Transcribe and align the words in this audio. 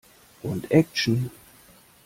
Und 0.41 0.71
Action! 0.71 1.29